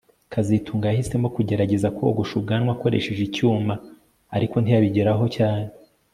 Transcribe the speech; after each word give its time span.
kazitunga 0.33 0.85
yahisemo 0.89 1.27
kugerageza 1.35 1.87
kogosha 1.97 2.33
ubwanwa 2.39 2.71
akoresheje 2.75 3.21
icyuma 3.25 3.73
ariko 4.35 4.55
ntiyabigeraho 4.59 5.25
cyane 5.35 5.67